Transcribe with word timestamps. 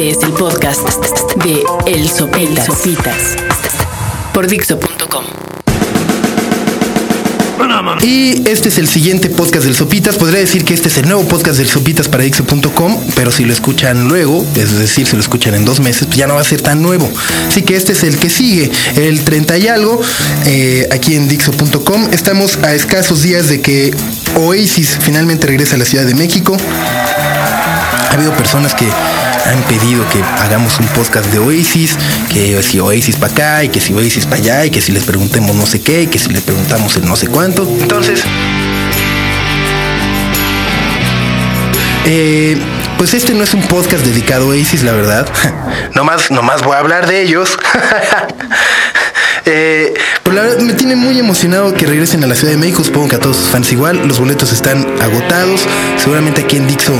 Este 0.00 0.18
es 0.18 0.24
el 0.24 0.32
podcast 0.32 0.80
de 1.44 1.62
El 1.84 2.08
Sopitas, 2.08 2.40
El 2.40 2.62
Sopitas 2.62 3.36
por 4.32 4.46
Dixo.com. 4.46 5.24
Y 8.00 8.48
este 8.48 8.70
es 8.70 8.78
el 8.78 8.88
siguiente 8.88 9.28
podcast 9.28 9.66
del 9.66 9.74
Sopitas. 9.74 10.16
Podría 10.16 10.40
decir 10.40 10.64
que 10.64 10.72
este 10.72 10.88
es 10.88 10.96
el 10.96 11.04
nuevo 11.04 11.28
podcast 11.28 11.58
del 11.58 11.68
Sopitas 11.68 12.08
para 12.08 12.22
Dixo.com, 12.22 12.98
pero 13.14 13.30
si 13.30 13.44
lo 13.44 13.52
escuchan 13.52 14.08
luego, 14.08 14.42
es 14.56 14.78
decir, 14.78 15.06
si 15.06 15.16
lo 15.16 15.20
escuchan 15.20 15.54
en 15.54 15.66
dos 15.66 15.80
meses, 15.80 16.06
pues 16.06 16.16
ya 16.16 16.26
no 16.26 16.36
va 16.36 16.40
a 16.40 16.44
ser 16.44 16.62
tan 16.62 16.80
nuevo. 16.80 17.06
Así 17.48 17.60
que 17.60 17.76
este 17.76 17.92
es 17.92 18.02
el 18.02 18.16
que 18.16 18.30
sigue, 18.30 18.70
el 18.96 19.22
30 19.22 19.58
y 19.58 19.68
algo, 19.68 20.00
eh, 20.46 20.88
aquí 20.92 21.14
en 21.14 21.28
Dixo.com. 21.28 22.08
Estamos 22.10 22.58
a 22.62 22.72
escasos 22.72 23.20
días 23.20 23.50
de 23.50 23.60
que 23.60 23.94
Oasis 24.36 24.96
finalmente 24.98 25.46
regresa 25.46 25.74
a 25.74 25.78
la 25.78 25.84
Ciudad 25.84 26.06
de 26.06 26.14
México. 26.14 26.56
Ha 28.08 28.14
habido 28.14 28.32
personas 28.32 28.74
que 28.74 28.86
han 29.50 29.62
pedido 29.64 30.08
que 30.10 30.22
hagamos 30.42 30.78
un 30.78 30.86
podcast 30.88 31.26
de 31.26 31.38
Oasis, 31.38 31.96
que 32.32 32.62
si 32.62 32.78
Oasis 32.78 33.16
para 33.16 33.32
acá 33.32 33.64
y 33.64 33.68
que 33.68 33.80
si 33.80 33.92
Oasis 33.92 34.24
para 34.24 34.36
allá 34.36 34.64
y 34.64 34.70
que 34.70 34.80
si 34.80 34.92
les 34.92 35.04
preguntemos 35.04 35.56
no 35.56 35.66
sé 35.66 35.80
qué 35.80 36.02
y 36.02 36.06
que 36.06 36.18
si 36.18 36.30
les 36.30 36.42
preguntamos 36.42 36.96
el 36.96 37.06
no 37.06 37.16
sé 37.16 37.26
cuánto. 37.26 37.64
Entonces, 37.64 38.22
eh, 42.06 42.56
pues 42.96 43.12
este 43.14 43.34
no 43.34 43.42
es 43.42 43.52
un 43.52 43.62
podcast 43.62 44.04
dedicado 44.04 44.46
a 44.46 44.48
Oasis, 44.50 44.84
la 44.84 44.92
verdad. 44.92 45.26
nomás, 45.94 46.30
nomás 46.30 46.62
voy 46.62 46.76
a 46.76 46.78
hablar 46.78 47.06
de 47.06 47.22
ellos. 47.22 47.58
Eh, 49.46 49.94
pero 50.22 50.36
la 50.36 50.42
verdad 50.42 50.58
me 50.58 50.74
tiene 50.74 50.94
muy 50.96 51.18
emocionado 51.18 51.72
que 51.74 51.86
regresen 51.86 52.22
a 52.22 52.26
la 52.26 52.34
Ciudad 52.34 52.52
de 52.52 52.58
México. 52.58 52.84
Supongo 52.84 53.08
que 53.08 53.16
a 53.16 53.18
todos 53.18 53.36
sus 53.36 53.48
fans 53.48 53.72
igual. 53.72 54.06
Los 54.06 54.20
boletos 54.20 54.52
están 54.52 54.86
agotados. 55.00 55.66
Seguramente 55.96 56.42
aquí 56.42 56.58
en 56.58 56.68
Dixo 56.68 56.92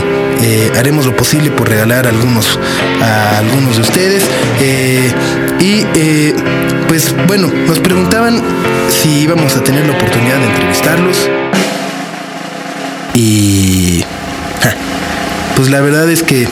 eh, 0.74 0.78
haremos 0.78 1.06
lo 1.06 1.16
posible 1.16 1.50
por 1.50 1.68
regalar 1.68 2.06
algunos 2.06 2.58
a 3.02 3.38
algunos 3.38 3.76
de 3.76 3.82
ustedes. 3.82 4.24
Eh, 4.60 5.12
y 5.58 5.84
pues 6.88 7.14
bueno, 7.26 7.50
nos 7.66 7.78
preguntaban 7.80 8.42
si 8.88 9.20
íbamos 9.20 9.56
a 9.56 9.62
tener 9.62 9.86
la 9.86 9.92
oportunidad 9.92 10.38
de 10.38 10.46
entrevistarlos. 10.46 11.28
Y 13.14 14.04
pues 15.56 15.70
la 15.70 15.80
verdad 15.80 16.08
es 16.10 16.22
que 16.22 16.48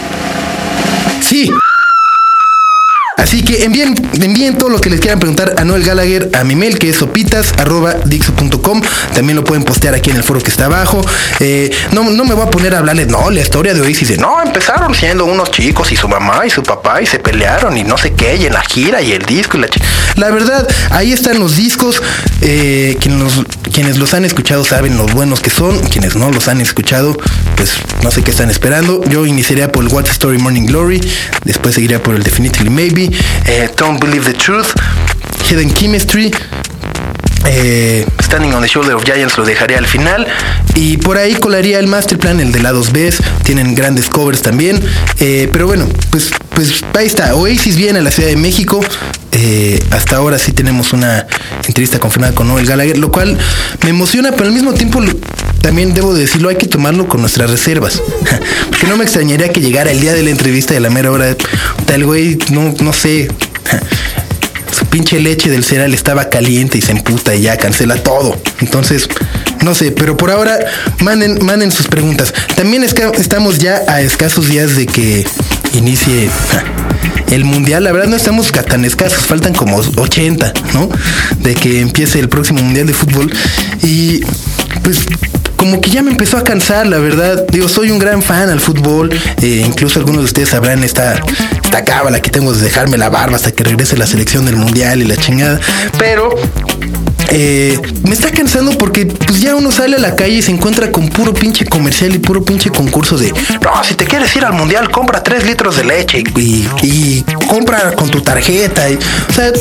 sí. 1.21 1.51
Así 3.19 3.43
que 3.43 3.65
envíen, 3.65 3.95
envíen 4.23 4.57
todo 4.57 4.71
lo 4.71 4.81
que 4.81 4.89
les 4.89 5.01
quieran 5.01 5.19
preguntar 5.19 5.57
a 5.59 5.65
Noel 5.65 5.83
Gallagher 5.83 6.31
a 6.35 6.45
mi 6.45 6.55
mail 6.55 6.79
que 6.79 6.91
es 6.91 6.97
sopitas.dixo.com. 6.97 8.81
También 9.13 9.37
lo 9.37 9.45
pueden 9.45 9.65
postear 9.65 9.95
aquí 9.95 10.11
en 10.11 10.17
el 10.17 10.23
foro 10.23 10.41
que 10.41 10.51
está 10.51 10.67
abajo. 10.67 11.01
Eh, 11.41 11.71
no, 11.93 12.05
no 12.05 12.25
me 12.25 12.35
voy 12.35 12.47
a 12.47 12.51
poner 12.51 12.77
a 12.77 12.79
hablarles, 12.79 13.09
no, 13.09 13.29
la 13.31 13.41
historia 13.41 13.75
de 13.75 13.81
Oasis. 13.81 14.09
De, 14.09 14.19
no, 14.19 14.41
empezaron 14.41 14.95
siendo 14.95 15.25
unos 15.25 15.51
chicos 15.51 15.91
y 15.91 15.97
su 15.97 16.09
mamá 16.09 16.47
y 16.47 16.51
su 16.51 16.63
papá 16.63 17.03
y 17.03 17.07
se 17.07 17.19
pelearon 17.19 17.77
y 17.77 17.83
no 17.83 17.99
sé 17.99 18.13
qué, 18.13 18.37
y 18.37 18.47
en 18.47 18.53
la 18.53 18.63
gira 18.63 19.03
y 19.03 19.13
el 19.13 19.25
disco 19.25 19.57
y 19.57 19.63
la 19.63 19.69
La 20.15 20.31
verdad, 20.31 20.67
ahí 20.91 21.13
están 21.13 21.41
los 21.41 21.57
discos. 21.57 22.01
Eh, 22.41 22.97
quienes, 23.01 23.21
los, 23.21 23.45
quienes 23.73 23.99
los 23.99 24.15
han 24.15 24.25
escuchado 24.25 24.65
saben 24.65 24.97
los 24.97 25.13
buenos 25.13 25.41
que 25.41 25.51
son. 25.51 25.79
Quienes 25.81 26.15
no 26.15 26.31
los 26.31 26.47
han 26.47 26.61
escuchado, 26.61 27.17
pues 27.57 27.73
no 28.05 28.13
sé 28.13 28.23
qué 28.23 28.31
están 28.31 28.49
esperando. 28.49 29.03
Yo 29.09 29.27
iniciaría 29.27 29.73
por 29.73 29.83
el 29.85 29.93
What's 29.93 30.11
Story 30.11 30.39
Morning 30.39 30.67
Glory. 30.67 31.01
Después 31.45 31.75
seguiría 31.75 32.01
por 32.01 32.15
el 32.15 32.23
Definitely 32.23 32.71
Maybe. 32.71 33.08
Eh, 33.47 33.69
Don't 33.77 33.99
Believe 34.01 34.25
the 34.25 34.33
Truth, 34.33 34.75
Hidden 35.49 35.71
Chemistry. 35.71 36.31
Eh, 37.51 38.07
Standing 38.23 38.53
on 38.53 38.63
the 38.63 38.69
Shoulder 38.69 38.95
of 38.95 39.05
Giants 39.05 39.39
lo 39.39 39.45
dejaría 39.45 39.79
al 39.79 39.87
final. 39.87 40.27
Y 40.75 40.99
por 40.99 41.17
ahí 41.17 41.35
colaría 41.35 41.79
el 41.79 41.87
Master 41.87 42.19
Plan, 42.19 42.41
el 42.41 42.53
de 42.53 42.61
la 42.61 42.73
2B. 42.73 43.15
Tienen 43.43 43.75
grandes 43.75 44.09
covers 44.09 44.43
también. 44.43 44.81
Eh, 45.19 45.49
pero 45.53 45.67
bueno, 45.67 45.89
pues, 46.11 46.31
pues 46.55 46.85
ahí 46.95 47.07
está. 47.07 47.35
Oasis 47.35 47.77
viene 47.77 47.99
a 47.99 48.03
la 48.03 48.11
Ciudad 48.11 48.29
de 48.29 48.37
México. 48.37 48.81
hasta 49.91 50.17
ahora 50.17 50.39
sí 50.39 50.53
tenemos 50.53 50.93
una 50.93 51.27
entrevista 51.67 51.99
confirmada 51.99 52.35
con 52.35 52.49
Noel 52.49 52.67
Gallagher, 52.67 52.99
lo 52.99 53.11
cual 53.11 53.39
me 53.83 53.91
emociona, 53.91 54.33
pero 54.33 54.47
al 54.47 54.53
mismo 54.53 54.75
tiempo 54.75 55.01
también 55.63 55.95
debo 55.95 56.15
decirlo, 56.15 56.49
hay 56.49 56.57
que 56.57 56.67
tomarlo 56.67 57.09
con 57.09 57.21
nuestras 57.21 57.51
reservas. 57.51 58.03
Porque 58.71 58.87
no 58.87 58.97
me 58.97 59.05
extrañaría 59.05 59.51
que 59.51 59.61
llegara 59.61 59.91
el 59.91 60.01
día 60.01 60.13
de 60.13 60.23
la 60.23 60.31
entrevista 60.31 60.75
de 60.75 60.81
la 60.81 60.91
mera 60.91 61.11
hora, 61.11 61.37
tal 61.87 62.05
güey, 62.05 62.39
no, 62.51 62.75
no 62.81 62.93
sé. 62.93 63.29
Su 64.79 64.87
pinche 64.87 65.19
leche 65.19 65.51
del 65.51 65.65
cereal 65.65 65.93
estaba 65.93 66.29
caliente 66.29 66.79
y 66.79 66.83
se 66.83 66.93
emputa 66.93 67.35
y 67.35 67.43
ya 67.43 67.57
cancela 67.57 67.97
todo. 67.97 68.41
Entonces, 68.61 69.09
no 69.65 69.75
sé, 69.75 69.91
pero 69.91 70.17
por 70.17 70.31
ahora 70.31 70.57
manden, 71.01 71.45
manden 71.45 71.73
sus 71.73 71.89
preguntas. 71.89 72.33
También 72.55 72.85
estamos 72.85 73.59
ya 73.59 73.83
a 73.89 74.01
escasos 74.03 74.47
días 74.47 74.77
de 74.77 74.87
que 74.87 75.27
inicie 75.73 76.31
el 77.31 77.45
mundial. 77.45 77.83
La 77.83 77.93
verdad 77.93 78.07
no 78.07 78.17
estamos 78.17 78.53
tan 78.53 78.85
escasos, 78.85 79.27
faltan 79.27 79.53
como 79.53 79.79
80, 79.79 80.53
¿no? 80.75 80.89
De 81.41 81.57
que 81.57 81.81
empiece 81.81 82.21
el 82.21 82.29
próximo 82.29 82.63
mundial 82.63 82.87
de 82.87 82.95
fútbol. 82.95 83.33
Y 83.83 84.21
pues 84.83 84.99
como 85.57 85.81
que 85.81 85.91
ya 85.91 86.03
me 86.03 86.13
empezó 86.13 86.39
a 86.39 86.45
cansar, 86.45 86.87
la 86.87 86.99
verdad. 86.99 87.45
Digo, 87.51 87.69
soy 87.69 87.91
un 87.91 87.99
gran 87.99 88.23
fan 88.23 88.49
al 88.49 88.61
fútbol. 88.61 89.11
Eh, 89.43 89.65
incluso 89.67 89.99
algunos 89.99 90.23
de 90.23 90.27
ustedes 90.27 90.51
sabrán 90.51 90.85
esta, 90.85 91.21
esta 91.69 91.85
cábala 91.85 92.21
que 92.21 92.31
tengo 92.31 92.55
de 92.55 92.63
dejarme 92.63 92.97
la 92.97 93.11
barba 93.11 93.37
hasta 93.37 93.53
que 93.53 93.63
regrese 93.63 93.95
la 93.99 94.07
selección 94.07 94.47
del 94.47 94.57
mundial 94.57 95.03
y 95.03 95.05
la 95.05 95.19
chingada. 95.19 95.61
Pero 95.99 96.31
eh, 97.31 97.79
me 98.05 98.15
está 98.15 98.31
cansando 98.31 98.73
porque 98.79 99.05
pues 99.05 99.43
ya 99.43 99.55
uno 99.55 99.71
sale 99.71 99.97
a 99.97 99.99
la 99.99 100.17
calle 100.17 100.37
y 100.37 100.43
se 100.43 100.51
encuentra 100.51 100.91
con 100.91 101.11
puro 101.11 101.35
pinche 101.35 101.67
comercial 101.67 102.15
y 102.15 102.21
puro 102.21 102.43
pinche 102.43 102.71
concurso 102.71 103.19
de 103.19 103.35
no, 103.63 103.85
si 103.85 103.95
te 103.97 104.07
quieres 104.07 104.35
ir 104.35 104.47
al 104.47 104.55
mundial, 104.55 104.91
compra 104.91 105.23
tres 105.23 105.45
litros 105.45 105.77
de 105.77 105.85
leche 105.85 106.25
y, 106.37 107.23
compra 107.47 107.93
con 107.93 108.11
tu 108.11 108.23
tarjeta. 108.23 108.87
O 109.29 109.33
sea, 109.35 109.53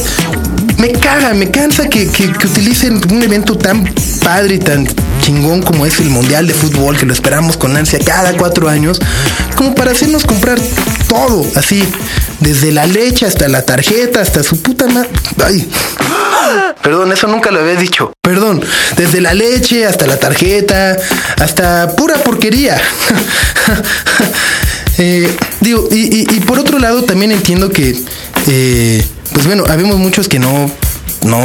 me 0.78 0.94
caga, 0.94 1.34
me 1.34 1.52
cansa 1.52 1.90
que, 1.90 2.08
que, 2.08 2.28
utilicen 2.28 3.02
un 3.12 3.22
evento 3.22 3.58
tan 3.58 3.84
padre 4.24 4.56
y 4.56 4.60
tan 4.60 4.88
chingón 5.28 5.62
como 5.62 5.86
es 5.86 6.00
el 6.00 6.10
Mundial 6.10 6.48
de 6.48 6.54
Fútbol, 6.54 6.98
que 6.98 7.06
lo 7.06 7.12
esperamos 7.12 7.58
con 7.58 7.76
ansia 7.76 8.00
cada 8.00 8.38
cuatro 8.38 8.70
años, 8.70 9.02
como 9.58 9.76
para 9.76 9.92
hacernos 9.92 10.24
comprar 10.24 10.58
todo, 11.10 11.46
así, 11.56 11.84
desde 12.40 12.72
la 12.72 12.86
leche 12.86 13.26
hasta 13.26 13.50
la 13.50 13.64
tarjeta, 13.64 14.22
hasta 14.22 14.42
su 14.42 14.62
puta 14.62 14.88
madre. 14.88 15.10
Ay. 15.44 15.70
Perdón, 16.82 17.12
eso 17.12 17.28
nunca 17.28 17.52
lo 17.52 17.60
había 17.60 17.76
dicho. 17.76 18.14
Perdón, 18.22 18.64
desde 18.96 19.20
la 19.20 19.34
leche 19.34 19.86
hasta 19.86 20.08
la 20.08 20.18
tarjeta, 20.18 20.96
hasta 21.42 21.94
pura 21.98 22.16
porquería. 22.24 22.80
eh, 24.98 25.30
digo, 25.60 25.90
y, 25.92 26.26
y, 26.34 26.40
por 26.40 26.58
otro 26.58 26.80
lado 26.80 27.04
también 27.04 27.34
entiendo 27.34 27.70
que, 27.70 28.02
eh, 28.48 29.06
pues 29.34 29.46
bueno, 29.46 29.66
habemos 29.68 29.98
muchos 29.98 30.30
que 30.30 30.40
no, 30.40 30.72
no, 31.26 31.44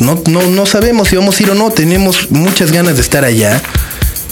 no, 0.00 0.22
no, 0.28 0.42
no 0.42 0.66
sabemos 0.66 1.08
si 1.08 1.16
vamos 1.16 1.38
a 1.38 1.42
ir 1.42 1.50
o 1.50 1.54
no. 1.54 1.70
Tenemos 1.70 2.30
muchas 2.30 2.72
ganas 2.72 2.96
de 2.96 3.02
estar 3.02 3.24
allá. 3.24 3.60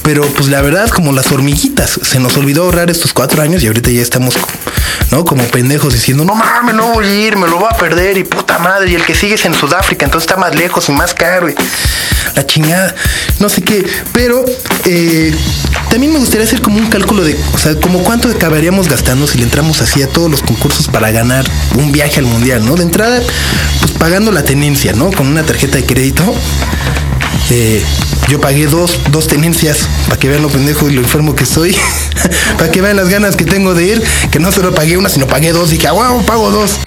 Pero 0.03 0.23
pues 0.23 0.49
la 0.49 0.63
verdad, 0.63 0.89
como 0.89 1.13
las 1.13 1.33
hormiguitas, 1.33 1.99
se 2.03 2.21
nos 2.21 2.37
olvidó 2.37 2.63
ahorrar 2.63 2.91
estos 2.91 3.13
cuatro 3.13 3.43
años 3.43 3.65
y 3.65 3.67
ahorita 3.67 3.91
ya 3.91 4.03
estamos, 4.03 4.37
¿no? 5.17 5.25
Como 5.25 5.45
pendejos 5.45 5.95
diciendo, 5.95 6.27
no 6.27 6.35
mames, 6.35 6.75
no 6.75 6.93
voy 6.93 7.07
a 7.07 7.27
ir, 7.27 7.37
me 7.39 7.49
lo 7.49 7.59
voy 7.59 7.69
a 7.71 7.77
perder 7.77 8.19
y 8.19 8.25
puta 8.25 8.59
madre. 8.59 8.91
Y 8.91 8.95
el 8.95 9.05
que 9.05 9.15
sigue 9.15 9.35
es 9.35 9.47
en 9.47 9.55
Sudáfrica, 9.55 10.05
entonces 10.05 10.29
está 10.29 10.39
más 10.39 10.55
lejos 10.55 10.91
y 10.91 10.93
más 10.93 11.15
caro. 11.15 11.49
La 12.35 12.47
chingada, 12.47 12.95
no 13.39 13.49
sé 13.49 13.63
qué. 13.63 13.87
Pero 14.13 14.45
eh, 14.85 15.35
también 15.89 16.13
me 16.13 16.19
gustaría 16.19 16.45
hacer 16.45 16.61
como 16.61 16.77
un 16.77 16.89
cálculo 16.89 17.25
de, 17.25 17.35
o 17.55 17.59
sea, 17.59 17.75
como 17.81 18.01
cuánto 18.01 18.29
acabaríamos 18.29 18.91
gastando 18.91 19.27
si 19.27 19.39
le 19.39 19.45
entramos 19.45 19.81
así 19.81 20.03
a 20.03 20.09
todos 20.09 20.31
los 20.31 20.43
concursos 20.43 20.89
para 20.89 21.11
ganar 21.11 21.47
un 21.79 21.93
viaje 21.93 22.21
al 22.21 22.27
mundial, 22.27 22.67
¿no? 22.67 22.75
De 22.75 22.83
entrada, 22.83 23.23
pues 23.81 23.93
pagando 23.93 24.33
la 24.33 24.43
tenencia, 24.43 24.93
¿no? 24.93 25.11
Con 25.13 25.29
una 25.29 25.45
tarjeta 25.45 25.79
de 25.79 25.87
crédito. 25.87 26.35
Eh, 27.49 27.83
yo 28.29 28.41
pagué 28.41 28.67
dos, 28.67 28.99
dos 29.11 29.29
tenencias 29.29 29.89
para 30.09 30.19
que 30.19 30.29
vean 30.29 30.43
lo 30.43 30.49
pendejo 30.49 30.89
y 30.89 30.95
lo 30.95 31.01
enfermo 31.01 31.35
que 31.37 31.47
soy. 31.47 31.77
para 32.59 32.71
que 32.71 32.81
vean 32.81 32.97
las 32.97 33.09
ganas 33.09 33.37
que 33.37 33.45
tengo 33.45 33.75
de 33.75 33.85
ir. 33.85 34.03
Que 34.31 34.39
no 34.39 34.51
solo 34.51 34.75
pagué 34.75 34.97
una, 34.97 35.09
sino 35.09 35.27
pagué 35.27 35.53
dos. 35.53 35.73
Y 35.73 35.79
que, 35.79 35.87
ah, 35.87 36.23
pago 36.27 36.51
dos. 36.51 36.81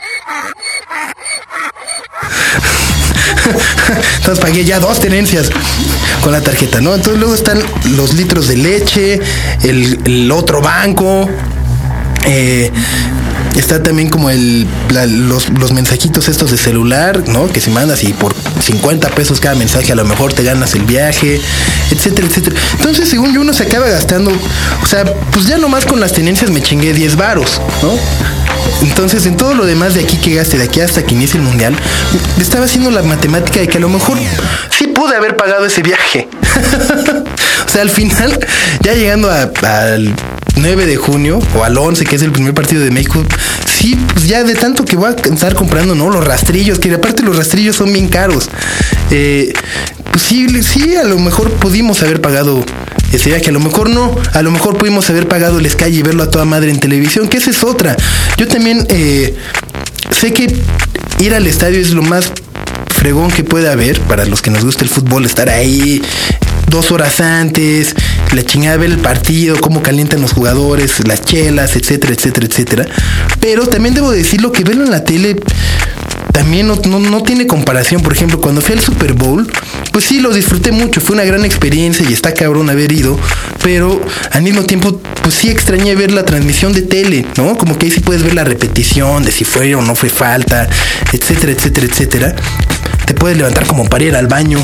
Entonces 4.18 4.44
pagué 4.44 4.65
ya 4.65 4.80
dos 4.80 5.00
tenencias 5.00 5.50
con 6.21 6.31
la 6.31 6.41
tarjeta, 6.41 6.81
¿no? 6.81 6.94
Entonces 6.94 7.19
luego 7.19 7.36
están 7.36 7.63
los 7.95 8.13
litros 8.13 8.47
de 8.47 8.57
leche, 8.57 9.19
el, 9.63 10.00
el 10.06 10.31
otro 10.31 10.62
banco. 10.62 11.30
Eh, 12.25 12.71
Está 13.59 13.83
también 13.83 14.09
como 14.09 14.29
el, 14.29 14.65
los, 14.89 15.50
los, 15.50 15.73
mensajitos 15.73 16.29
estos 16.29 16.50
de 16.50 16.57
celular, 16.57 17.27
¿no? 17.27 17.47
Que 17.47 17.59
si 17.59 17.69
mandas 17.69 18.03
y 18.06 18.13
por 18.13 18.33
50 18.61 19.09
pesos 19.09 19.41
cada 19.41 19.53
mensaje 19.56 19.91
a 19.91 19.95
lo 19.95 20.06
mejor 20.06 20.31
te 20.31 20.44
ganas 20.44 20.75
el 20.75 20.83
viaje, 20.85 21.41
etcétera, 21.91 22.27
etcétera. 22.27 22.56
Entonces, 22.77 23.09
según 23.09 23.33
yo, 23.33 23.41
uno 23.41 23.53
se 23.53 23.63
acaba 23.63 23.89
gastando, 23.89 24.31
o 24.31 24.88
sea, 24.88 25.03
pues 25.31 25.45
ya 25.45 25.57
nomás 25.57 25.85
con 25.85 26.00
las 26.00 26.13
tenencias 26.13 26.50
me 26.51 26.61
chingué 26.61 26.94
10 26.94 27.17
varos, 27.17 27.59
¿no? 27.83 27.91
Entonces, 28.81 29.25
en 29.25 29.35
todo 29.35 29.53
lo 29.53 29.65
demás 29.65 29.94
de 29.94 30.03
aquí 30.03 30.15
que 30.15 30.35
gaste, 30.35 30.57
de 30.57 30.63
aquí 30.63 30.79
hasta 30.79 31.03
que 31.03 31.13
inicie 31.13 31.38
el 31.38 31.45
mundial, 31.45 31.75
estaba 32.39 32.63
haciendo 32.63 32.91
la 32.91 33.03
matemática 33.03 33.59
de 33.59 33.67
que 33.67 33.77
a 33.77 33.81
lo 33.81 33.89
mejor 33.89 34.17
sí 34.69 34.88
pude 34.88 35.17
haber 35.17 35.35
pagado 35.35 35.65
ese 35.65 35.81
viaje. 35.81 36.29
o 37.67 37.69
sea, 37.69 37.81
al 37.81 37.89
final, 37.89 38.39
ya 38.81 38.94
llegando 38.94 39.29
al 39.29 40.15
9 40.56 40.86
de 40.86 40.96
junio 40.98 41.40
o 41.56 41.63
al 41.63 41.78
11, 41.78 42.06
que 42.06 42.16
es 42.16 42.22
el 42.22 42.31
primer 42.31 42.54
partido 42.54 42.84
de 42.84 42.92
México, 42.92 43.24
sí, 43.66 43.98
pues 44.13 44.28
ya 44.28 44.44
de 44.44 44.56
tanto 44.56 44.86
que 44.86 44.96
voy 44.96 45.12
a 45.12 45.16
estar 45.34 45.56
comprando, 45.56 45.96
¿no? 45.96 46.10
Los 46.10 46.25
rastrillos, 46.25 46.80
que 46.80 46.94
aparte 46.94 47.24
los 47.24 47.38
rastrillos 47.38 47.75
son 47.75 47.92
bien 47.94 48.07
caros. 48.07 48.50
Eh, 49.12 49.54
pues 50.12 50.24
sí, 50.24 50.48
sí, 50.63 50.96
a 50.96 51.04
lo 51.04 51.18
mejor 51.19 51.51
pudimos 51.54 52.01
haber 52.04 52.22
pagado 52.22 52.63
ese 53.12 53.30
viaje, 53.30 53.50
a 53.50 53.54
lo 53.54 53.60
mejor 53.60 53.90
no, 53.90 54.16
a 54.34 54.42
lo 54.42 54.51
mejor 54.51 54.78
pudimos 54.78 55.10
haber 55.10 55.28
pagado 55.28 55.60
el 55.60 55.69
Sky 55.69 55.98
y 55.98 56.01
verlo 56.01 56.24
a 56.24 56.30
toda 56.30 56.46
madre 56.46 56.72
en 56.72 56.80
televisión, 56.80 57.28
que 57.28 57.38
esa 57.38 57.50
es 57.50 57.63
otra. 57.63 57.95
Yo 58.38 58.48
también 58.48 58.86
eh, 58.90 59.36
sé 60.12 60.34
que 60.34 60.54
ir 61.19 61.34
al 61.34 61.48
estadio 61.48 61.80
es 61.80 61.92
lo 61.92 62.02
más 62.02 62.31
fregón 62.95 63.31
que 63.31 63.44
puede 63.44 63.69
haber 63.69 64.00
para 64.02 64.25
los 64.25 64.42
que 64.42 64.52
nos 64.52 64.66
gusta 64.66 64.84
el 64.84 64.90
fútbol, 64.90 65.25
estar 65.25 65.50
ahí 65.50 66.02
dos 66.69 66.92
horas 66.92 67.19
antes, 67.19 67.95
la 68.33 68.44
chingada 68.44 68.77
ver 68.77 68.92
el 68.92 69.00
partido, 69.00 69.60
cómo 69.60 69.81
calientan 69.81 70.21
los 70.21 70.33
jugadores, 70.33 71.06
las 71.07 71.24
chelas, 71.24 71.75
etcétera, 71.75 72.13
etcétera, 72.13 72.48
etcétera. 72.48 72.86
Pero 73.39 73.68
también 73.68 73.95
debo 73.95 74.12
decirlo 74.12 74.51
que 74.51 74.63
verlo 74.63 74.83
en 74.83 74.92
la 74.92 75.04
tele 75.04 75.36
también 76.39 76.68
no, 76.68 76.75
no, 76.75 77.24
tiene 77.24 77.48
comparación. 77.48 78.01
Por 78.01 78.13
ejemplo, 78.13 78.39
cuando 78.39 78.62
fui 78.62 78.74
al 78.74 78.80
Super 78.80 79.13
Bowl, 79.13 79.51
pues 79.92 80.06
sí, 80.06 80.19
lo 80.19 80.31
disfruté 80.31 80.71
mucho, 80.71 81.01
fue 81.01 81.16
una 81.16 81.25
gran 81.25 81.44
experiencia 81.44 82.06
y 82.10 82.13
está 82.13 82.33
cabrón 82.33 82.69
haber 82.69 82.94
ido, 82.94 83.19
pero 83.62 84.01
al 84.31 84.42
mismo 84.42 84.63
tiempo, 84.63 85.01
pues 85.21 85.36
sí 85.36 85.50
extrañé 85.50 85.95
ver 85.95 86.12
la 86.12 86.24
transmisión 86.24 86.71
de 86.71 86.83
tele, 86.83 87.25
¿no? 87.36 87.57
Como 87.57 87.77
que 87.77 87.88
ahí 87.88 87.92
sí 87.92 88.00
puedes 88.00 88.24
ver 88.24 88.36
la 88.36 88.45
repetición 88.45 89.24
de 89.24 89.31
si 89.31 89.44
fue 89.44 89.75
o 89.75 89.81
no 89.81 89.95
fue 89.95 90.10
falta, 90.10 90.69
etcétera, 91.12 91.51
etcétera, 91.51 91.88
etcétera. 91.88 92.36
Te 93.06 93.13
puedes 93.13 93.38
levantar 93.38 93.65
como 93.65 93.86
para 93.86 94.03
ir 94.03 94.15
al 94.15 94.27
baño. 94.27 94.59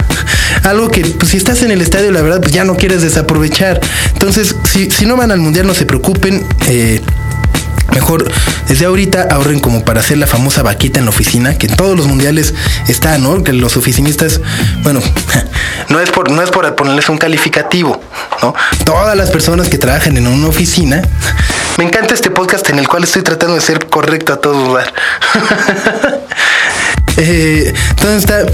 Algo 0.64 0.90
que, 0.90 1.02
pues 1.02 1.30
si 1.30 1.36
estás 1.36 1.62
en 1.62 1.70
el 1.70 1.80
estadio, 1.80 2.10
la 2.10 2.22
verdad, 2.22 2.40
pues 2.40 2.52
ya 2.52 2.64
no 2.64 2.76
quieres 2.76 3.02
desaprovechar. 3.02 3.80
Entonces, 4.12 4.54
si, 4.64 4.90
si 4.90 5.06
no 5.06 5.16
van 5.16 5.30
al 5.30 5.40
mundial, 5.40 5.66
no 5.66 5.74
se 5.74 5.86
preocupen. 5.86 6.46
Eh, 6.68 7.00
Mejor 7.92 8.30
desde 8.68 8.84
ahorita 8.84 9.28
ahorren 9.30 9.58
como 9.58 9.84
para 9.84 10.00
hacer 10.00 10.18
la 10.18 10.26
famosa 10.26 10.62
vaquita 10.62 11.00
en 11.00 11.06
la 11.06 11.10
oficina, 11.10 11.58
que 11.58 11.66
en 11.66 11.76
todos 11.76 11.96
los 11.96 12.06
mundiales 12.06 12.54
está, 12.86 13.18
¿no? 13.18 13.42
Que 13.42 13.52
los 13.52 13.76
oficinistas, 13.76 14.40
bueno, 14.82 15.00
no 15.88 16.00
es 16.00 16.10
por, 16.10 16.30
no 16.30 16.40
es 16.42 16.50
por 16.50 16.72
ponerles 16.76 17.08
un 17.08 17.18
calificativo, 17.18 18.00
¿no? 18.42 18.54
Todas 18.84 19.16
las 19.16 19.30
personas 19.30 19.68
que 19.68 19.78
trabajan 19.78 20.16
en 20.16 20.28
una 20.28 20.46
oficina, 20.46 21.02
me 21.78 21.84
encanta 21.84 22.14
este 22.14 22.30
podcast 22.30 22.68
en 22.70 22.78
el 22.78 22.86
cual 22.86 23.04
estoy 23.04 23.22
tratando 23.22 23.56
de 23.56 23.60
ser 23.60 23.88
correcto 23.88 24.34
a 24.34 24.36
todo 24.36 24.66
lugar. 24.66 24.92
Eh, 27.16 27.72
entonces 27.90 28.46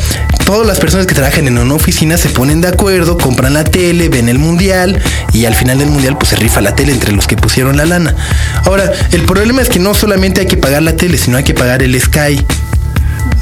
todas 0.44 0.66
las 0.66 0.78
personas 0.78 1.06
que 1.06 1.14
trabajan 1.14 1.46
en 1.46 1.58
una 1.58 1.74
oficina 1.74 2.16
se 2.16 2.28
ponen 2.28 2.60
de 2.60 2.68
acuerdo, 2.68 3.18
compran 3.18 3.54
la 3.54 3.64
tele, 3.64 4.08
ven 4.08 4.28
el 4.28 4.38
mundial 4.38 5.00
y 5.32 5.44
al 5.44 5.54
final 5.54 5.78
del 5.78 5.88
mundial 5.88 6.16
pues 6.16 6.30
se 6.30 6.36
rifa 6.36 6.60
la 6.60 6.74
tele 6.74 6.92
entre 6.92 7.12
los 7.12 7.26
que 7.26 7.36
pusieron 7.36 7.76
la 7.76 7.84
lana. 7.84 8.14
Ahora, 8.64 8.90
el 9.12 9.22
problema 9.22 9.62
es 9.62 9.68
que 9.68 9.78
no 9.78 9.94
solamente 9.94 10.40
hay 10.40 10.46
que 10.46 10.56
pagar 10.56 10.82
la 10.82 10.96
tele, 10.96 11.18
sino 11.18 11.36
hay 11.36 11.44
que 11.44 11.54
pagar 11.54 11.82
el 11.82 12.00
Sky. 12.00 12.44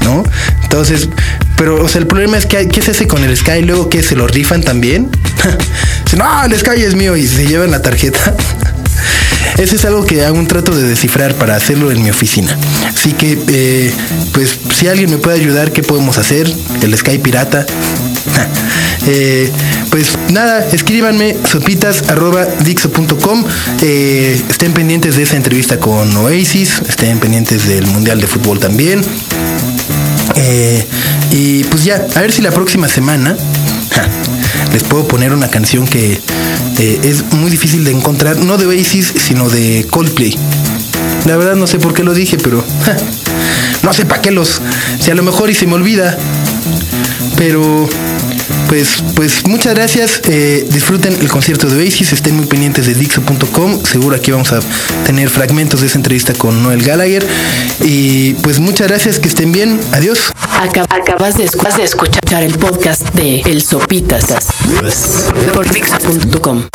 ¿No? 0.01 0.23
Entonces, 0.63 1.09
pero, 1.57 1.83
o 1.83 1.87
sea, 1.87 2.01
el 2.01 2.07
problema 2.07 2.37
es 2.37 2.45
que, 2.45 2.67
¿qué 2.67 2.81
se 2.81 2.91
hace 2.91 3.07
con 3.07 3.23
el 3.23 3.35
Sky? 3.35 3.61
Luego, 3.61 3.89
que 3.89 4.03
¿Se 4.03 4.15
lo 4.15 4.27
rifan 4.27 4.61
también? 4.61 5.09
no, 6.17 6.43
el 6.43 6.57
Sky 6.57 6.83
es 6.83 6.95
mío 6.95 7.15
y 7.15 7.25
se 7.27 7.47
llevan 7.47 7.71
la 7.71 7.81
tarjeta. 7.81 8.35
Ese 9.57 9.77
es 9.77 9.85
algo 9.85 10.05
que 10.05 10.25
hago 10.25 10.37
un 10.37 10.47
trato 10.47 10.75
de 10.75 10.83
descifrar 10.83 11.35
para 11.35 11.55
hacerlo 11.55 11.89
en 11.91 12.01
mi 12.03 12.09
oficina. 12.09 12.57
Así 12.93 13.13
que, 13.13 13.39
eh, 13.47 13.91
pues, 14.33 14.59
si 14.73 14.87
alguien 14.87 15.09
me 15.09 15.17
puede 15.17 15.39
ayudar, 15.39 15.71
¿qué 15.71 15.81
podemos 15.81 16.17
hacer? 16.17 16.51
El 16.81 16.97
Sky 16.97 17.19
Pirata. 17.19 17.65
Eh, 19.07 19.51
pues 19.91 20.17
nada, 20.29 20.65
escríbanme 20.71 21.37
sopitas.dixo.com. 21.47 23.43
Eh, 23.83 24.41
estén 24.49 24.73
pendientes 24.73 25.15
de 25.15 25.21
esa 25.21 25.35
entrevista 25.35 25.79
con 25.79 26.17
Oasis. 26.17 26.81
Estén 26.89 27.19
pendientes 27.19 27.67
del 27.67 27.85
Mundial 27.85 28.19
de 28.19 28.25
Fútbol 28.25 28.59
también. 28.59 29.03
y 31.31 31.63
pues 31.65 31.83
ya, 31.83 32.03
a 32.15 32.21
ver 32.21 32.31
si 32.31 32.41
la 32.41 32.49
próxima 32.49 32.87
semana 32.87 33.37
les 34.73 34.83
puedo 34.83 35.07
poner 35.07 35.33
una 35.33 35.49
canción 35.49 35.85
que 35.85 36.19
eh, 36.79 36.99
es 37.03 37.33
muy 37.33 37.49
difícil 37.49 37.83
de 37.83 37.91
encontrar, 37.91 38.37
no 38.37 38.57
de 38.57 38.65
Oasis, 38.65 39.13
sino 39.17 39.49
de 39.49 39.85
Coldplay. 39.89 40.37
La 41.25 41.37
verdad 41.37 41.55
no 41.55 41.67
sé 41.67 41.79
por 41.79 41.93
qué 41.93 42.03
lo 42.03 42.13
dije, 42.13 42.37
pero 42.37 42.63
no 43.83 43.93
sé 43.93 44.05
para 44.05 44.21
qué 44.21 44.31
los, 44.31 44.61
si 44.99 45.11
a 45.11 45.15
lo 45.15 45.23
mejor 45.23 45.49
y 45.49 45.53
se 45.53 45.67
me 45.67 45.73
olvida, 45.73 46.17
pero 47.37 47.87
pues, 48.75 49.01
pues 49.15 49.47
muchas 49.47 49.73
gracias. 49.73 50.19
Eh, 50.25 50.67
disfruten 50.69 51.13
el 51.21 51.29
concierto 51.29 51.69
de 51.69 51.81
Oasis. 51.81 52.11
Estén 52.11 52.35
muy 52.35 52.45
pendientes 52.45 52.85
de 52.85 52.93
Dixo.com. 52.93 53.81
Seguro 53.85 54.17
aquí 54.17 54.31
vamos 54.31 54.51
a 54.51 54.59
tener 55.05 55.29
fragmentos 55.29 55.79
de 55.79 55.87
esa 55.87 55.97
entrevista 55.97 56.33
con 56.33 56.61
Noel 56.61 56.83
Gallagher. 56.83 57.25
Y 57.79 58.33
pues 58.33 58.59
muchas 58.59 58.89
gracias. 58.89 59.19
Que 59.19 59.29
estén 59.29 59.53
bien. 59.53 59.79
Adiós. 59.93 60.33
acabas 60.89 61.37
de, 61.37 61.45
escuchar 61.85 62.43
el 62.43 62.57
podcast 62.57 63.01
de 63.13 63.39
El 63.45 63.61
Sopitas 63.61 64.25
por 65.53 65.71
Dixo.com. 65.71 66.65